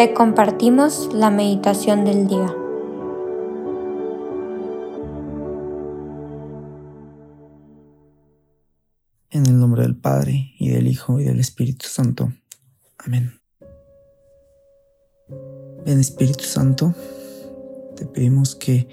[0.00, 2.56] te compartimos la meditación del día.
[9.28, 12.32] En el nombre del Padre, y del Hijo, y del Espíritu Santo.
[12.96, 13.42] Amén.
[15.84, 16.94] Ven Espíritu Santo,
[17.94, 18.88] te pedimos que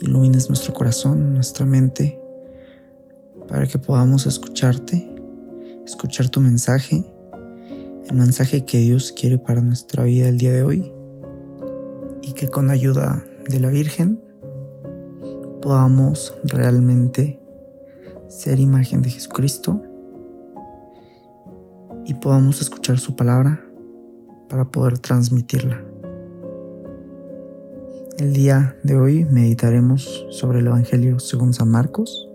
[0.00, 2.20] ilumines nuestro corazón, nuestra mente,
[3.46, 5.08] para que podamos escucharte,
[5.84, 7.04] escuchar tu mensaje,
[8.08, 10.92] el mensaje que Dios quiere para nuestra vida el día de hoy,
[12.22, 14.20] y que con ayuda de la Virgen
[15.60, 17.40] podamos realmente
[18.28, 19.82] ser imagen de Jesucristo
[22.04, 23.64] y podamos escuchar su palabra
[24.48, 25.82] para poder transmitirla.
[28.18, 32.28] El día de hoy meditaremos sobre el Evangelio según San Marcos,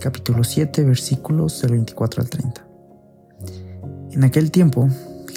[0.00, 2.73] capítulo 7, versículos del 24 al 30.
[4.14, 4.88] En aquel tiempo,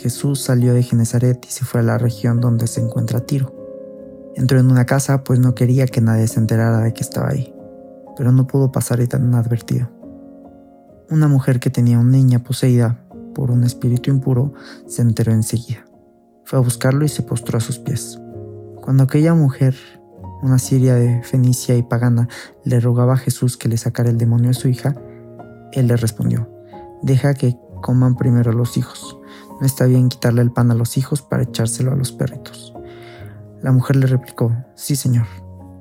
[0.03, 3.51] Jesús salió de Genezaret y se fue a la región donde se encuentra Tiro.
[4.35, 7.51] Entró en una casa pues no quería que nadie se enterara de que estaba ahí,
[8.15, 9.89] pero no pudo pasar tan inadvertido.
[11.09, 13.03] Una mujer que tenía una niña poseída
[13.33, 14.53] por un espíritu impuro
[14.85, 15.83] se enteró enseguida.
[16.45, 18.19] Fue a buscarlo y se postró a sus pies.
[18.83, 19.75] Cuando aquella mujer,
[20.43, 22.29] una siria de Fenicia y pagana,
[22.63, 24.93] le rogaba a Jesús que le sacara el demonio de su hija,
[25.71, 26.47] él le respondió,
[27.01, 29.17] deja que coman primero los hijos.
[29.59, 32.73] No está bien quitarle el pan a los hijos para echárselo a los perritos.
[33.61, 35.25] La mujer le replicó, sí señor,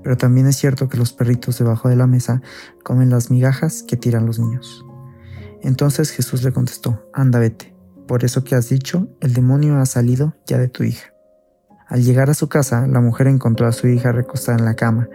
[0.02, 2.40] pero también es cierto que los perritos debajo de la mesa
[2.82, 4.84] comen las migajas que tiran los niños.
[5.62, 10.34] Entonces Jesús le contestó, anda vete, por eso que has dicho, el demonio ha salido
[10.46, 11.12] ya de tu hija.
[11.88, 15.08] Al llegar a su casa, la mujer encontró a su hija recostada en la cama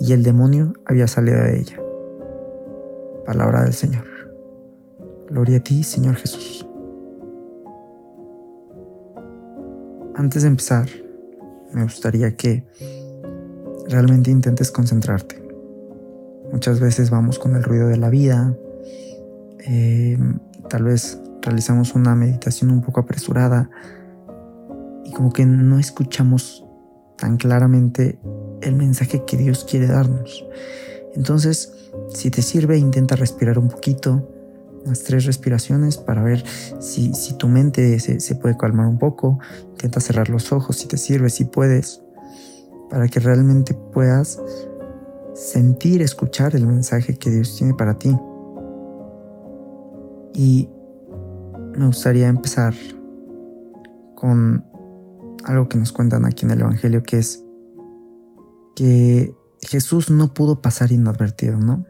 [0.00, 1.80] y el demonio había salido de ella.
[3.24, 4.17] Palabra del Señor.
[5.30, 6.66] Gloria a ti, Señor Jesús.
[10.14, 10.88] Antes de empezar,
[11.72, 12.64] me gustaría que
[13.88, 15.46] realmente intentes concentrarte.
[16.50, 18.56] Muchas veces vamos con el ruido de la vida,
[19.66, 20.18] eh,
[20.70, 23.70] tal vez realizamos una meditación un poco apresurada,
[25.04, 26.64] y como que no escuchamos
[27.18, 28.18] tan claramente
[28.62, 30.46] el mensaje que Dios quiere darnos.
[31.14, 34.26] Entonces, si te sirve, intenta respirar un poquito,
[34.84, 36.44] unas tres respiraciones para ver
[36.80, 39.38] si, si tu mente se, se, puede calmar un poco.
[39.70, 42.02] Intenta cerrar los ojos si te sirve, si puedes,
[42.90, 44.40] para que realmente puedas
[45.34, 48.14] sentir, escuchar el mensaje que Dios tiene para ti.
[50.34, 50.68] Y
[51.76, 52.74] me gustaría empezar
[54.14, 54.64] con
[55.44, 57.44] algo que nos cuentan aquí en el Evangelio, que es
[58.74, 61.84] que Jesús no pudo pasar inadvertido, ¿no?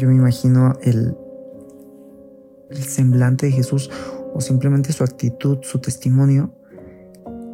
[0.00, 1.14] Yo me imagino el,
[2.70, 3.90] semblante de Jesús
[4.32, 6.54] o simplemente su actitud, su testimonio,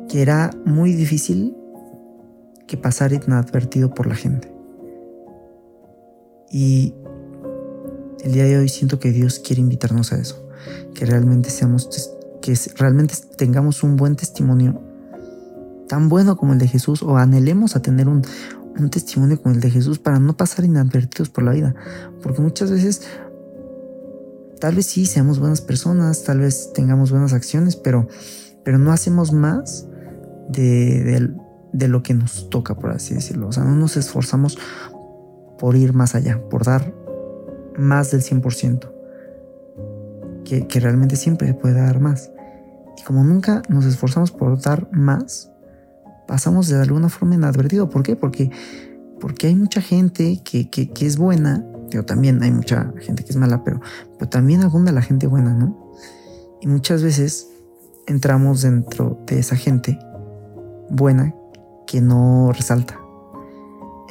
[0.09, 1.57] que era muy difícil
[2.69, 4.55] que pasara inadvertido por la gente.
[6.53, 6.95] Y
[8.23, 10.49] el día de hoy siento que Dios quiere invitarnos a eso,
[10.95, 14.81] que realmente seamos que realmente tengamos un buen testimonio,
[15.89, 18.23] tan bueno como el de Jesús, o anhelemos a tener un,
[18.79, 21.75] un testimonio como el de Jesús para no pasar inadvertidos por la vida.
[22.23, 23.03] Porque muchas veces,
[24.61, 28.09] tal vez sí seamos buenas personas, tal vez tengamos buenas acciones, pero,
[28.65, 29.87] pero no hacemos más
[30.49, 31.31] de,
[31.73, 33.49] de lo que nos toca, por así decirlo.
[33.49, 34.59] O sea, no nos esforzamos
[35.59, 36.95] por ir más allá, por dar
[37.77, 38.93] más del 100%,
[40.45, 42.31] que, que realmente siempre se puede dar más.
[42.99, 45.51] Y como nunca nos esforzamos por dar más,
[46.27, 47.89] pasamos de alguna forma inadvertido.
[47.89, 48.17] ¿Por qué?
[48.17, 48.51] Porque,
[49.21, 53.37] porque hay mucha gente que, que, es buena, pero también hay mucha gente que es
[53.37, 53.81] mala, pero,
[54.19, 55.93] pero también abunda la gente buena, ¿no?
[56.61, 57.49] Y muchas veces
[58.07, 59.99] entramos dentro de esa gente
[60.91, 61.35] buena
[61.87, 62.99] que no resalta.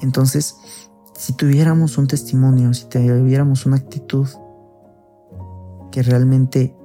[0.01, 0.57] Entonces,
[1.13, 4.27] si tuviéramos un testimonio, si tuviéramos una actitud
[5.91, 6.75] que realmente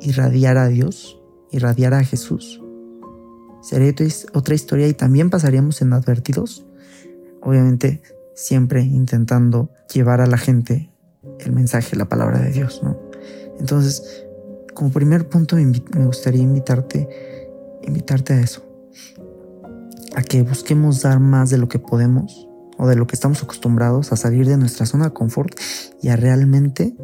[0.00, 2.63] irradiara a Dios, irradiara a Jesús,
[3.64, 3.94] sería
[4.34, 6.66] otra historia y también pasaríamos inadvertidos,
[7.40, 8.02] obviamente
[8.34, 10.90] siempre intentando llevar a la gente
[11.38, 13.00] el mensaje, la palabra de Dios, ¿no?
[13.58, 14.26] Entonces,
[14.74, 17.08] como primer punto me gustaría invitarte,
[17.82, 18.62] invitarte a eso,
[20.14, 24.12] a que busquemos dar más de lo que podemos o de lo que estamos acostumbrados,
[24.12, 25.58] a salir de nuestra zona de confort
[26.02, 26.94] y a realmente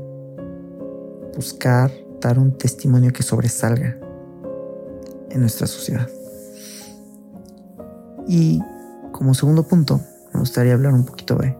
[1.34, 1.90] buscar
[2.20, 3.96] dar un testimonio que sobresalga,
[5.30, 6.08] en nuestra sociedad.
[8.32, 8.62] Y
[9.10, 10.00] como segundo punto,
[10.32, 11.56] me gustaría hablar un poquito de,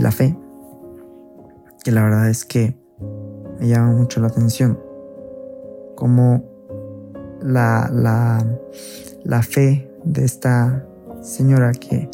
[0.00, 0.34] la fe,
[1.84, 2.74] que la verdad es que
[3.60, 4.80] me llama mucho la atención,
[5.94, 6.44] como
[7.42, 8.42] la, la,
[9.22, 10.82] la fe de esta
[11.20, 12.08] señora que,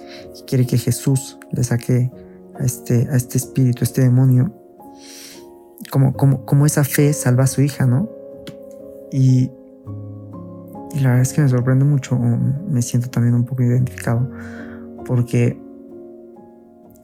[0.45, 2.11] quiere que Jesús le saque
[2.59, 4.53] a este, a este espíritu, a este demonio,
[5.93, 8.11] como, como, como esa fe salva a su hija, ¿no?
[9.13, 9.53] Y,
[10.95, 14.31] y la verdad es que me sorprende mucho, me siento también un poco identificado,
[15.05, 15.61] porque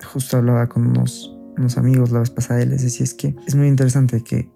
[0.05, 3.55] justo hablaba con unos, unos amigos la vez pasada y les decía, es que es
[3.55, 4.51] muy interesante que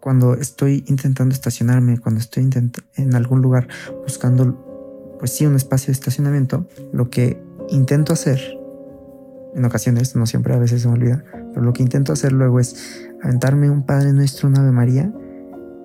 [0.00, 2.48] cuando estoy intentando estacionarme, cuando estoy
[2.96, 3.68] en algún lugar
[4.02, 4.64] buscando
[5.18, 8.40] pues sí, un espacio de estacionamiento, lo que intento hacer,
[9.54, 12.60] en ocasiones, no siempre, a veces se me olvida, pero lo que intento hacer luego
[12.60, 15.12] es aventarme un Padre Nuestro, una Ave María,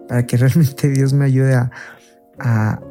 [0.08, 1.72] para que realmente Dios me ayude a,
[2.40, 2.82] a,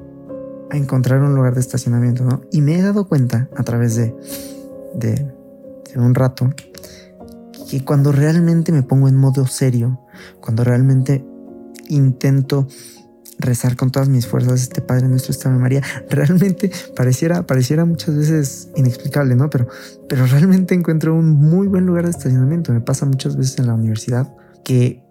[0.70, 2.40] encontrar un lugar de estacionamiento, ¿no?
[2.50, 4.14] Y me he dado cuenta a través de,
[4.94, 6.48] de, de un rato
[7.68, 10.00] que cuando realmente me pongo en modo serio,
[10.40, 11.22] cuando realmente
[11.90, 12.66] intento
[13.38, 18.70] rezar con todas mis fuerzas este Padre nuestro, esta María, realmente pareciera, pareciera muchas veces
[18.76, 19.50] inexplicable, ¿no?
[19.50, 19.68] Pero,
[20.08, 22.72] pero realmente encuentro un muy buen lugar de estacionamiento.
[22.72, 24.32] Me pasa muchas veces en la universidad
[24.64, 25.02] que,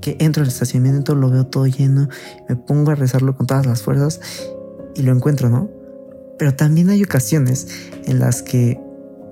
[0.00, 2.08] que entro al estacionamiento, lo veo todo lleno,
[2.48, 4.20] me pongo a rezarlo con todas las fuerzas
[4.94, 5.70] y lo encuentro, ¿no?
[6.38, 7.68] Pero también hay ocasiones
[8.06, 8.80] en las que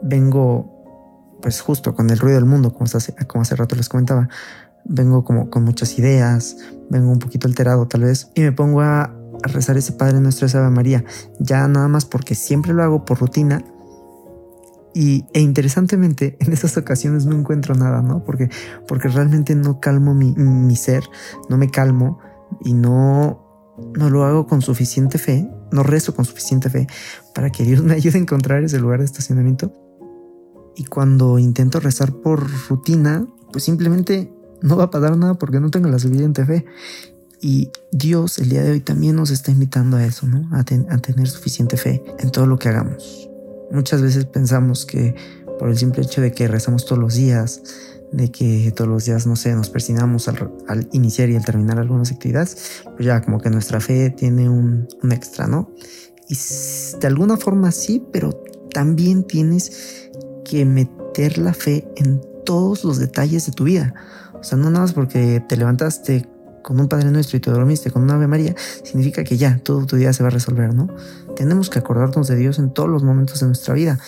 [0.03, 4.29] vengo, pues justo con el ruido del mundo, como hace, como hace rato les comentaba,
[4.85, 6.57] vengo como con muchas ideas,
[6.91, 10.61] vengo un poquito alterado tal vez, y me pongo a, rezar ese Padre Nuestro esa
[10.61, 11.05] Ave María,
[11.39, 13.63] ya nada más porque siempre lo hago por rutina.
[14.99, 18.25] Y, e interesantemente, en esas ocasiones no encuentro nada, ¿no?
[18.25, 18.49] Porque,
[18.89, 21.05] porque realmente no calmo mi, mi ser,
[21.51, 22.19] no me calmo
[22.65, 26.87] y no, no lo hago con suficiente fe, no rezo con suficiente fe
[27.35, 29.71] para que Dios me ayude a encontrar ese lugar de estacionamiento.
[30.77, 34.33] Y cuando intento rezar por rutina, pues simplemente
[34.63, 36.65] no va a pasar nada porque no tengo la suficiente fe.
[37.43, 40.49] Y Dios el día de hoy también nos está invitando a eso, ¿no?
[40.57, 43.26] A, tener suficiente fe en todo lo que hagamos.
[43.71, 45.15] Muchas veces pensamos que
[45.59, 47.63] por el simple hecho de que rezamos todos los días,
[48.13, 52.13] de que todos los días, no sé, nos persinamos al, iniciar y al terminar algunas
[52.13, 55.73] actividades, pues ya como que nuestra fe tiene un, un extra, ¿no?
[56.29, 56.37] Y
[57.01, 60.11] de alguna forma sí, pero también tienes
[60.45, 63.95] que meter la fe en todos los detalles de tu vida.
[64.35, 66.29] O sea, no nada más porque te levantaste
[66.67, 69.87] con un Padre Nuestro y te dormiste con una Ave María, significa que ya todo
[69.87, 70.89] tu día se va a resolver, ¿no?
[71.37, 74.01] Tenemos que acordarnos de Dios en todos los momentos de nuestra vida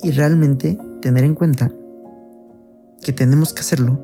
[0.00, 1.72] y realmente tener en cuenta
[3.02, 3.98] que tenemos que hacerlo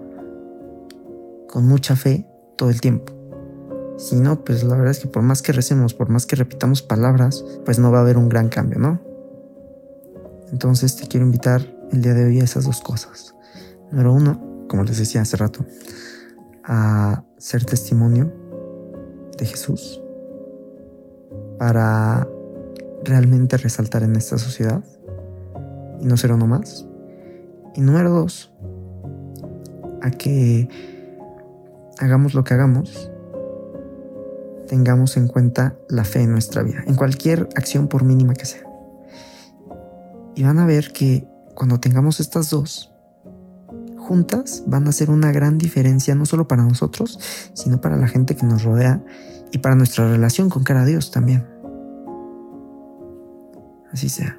[1.48, 2.26] con mucha fe
[2.56, 3.12] todo el tiempo.
[3.96, 6.82] Si no, pues la verdad es que por más que recemos, por más que repitamos
[6.82, 9.00] palabras, pues no va a haber un gran cambio, ¿no?
[10.50, 11.62] Entonces te quiero invitar
[11.92, 13.36] el día de hoy a esas dos cosas.
[13.92, 15.64] Número uno, como les decía hace rato,
[16.64, 18.32] a ser testimonio
[19.38, 20.02] de Jesús
[21.58, 22.28] para
[23.04, 24.82] realmente resaltar en esta sociedad
[26.00, 26.86] y no ser uno más.
[27.74, 28.52] Y número dos,
[30.02, 30.68] a que
[31.98, 33.10] hagamos lo que hagamos,
[34.66, 38.62] tengamos en cuenta la fe en nuestra vida, en cualquier acción por mínima que sea.
[40.34, 42.91] Y van a ver que cuando tengamos estas dos,
[44.66, 47.18] van a hacer una gran diferencia no solo para nosotros,
[47.54, 49.02] sino para la gente que nos rodea
[49.50, 51.46] y para nuestra relación con cara a Dios también.
[53.92, 54.38] Así sea.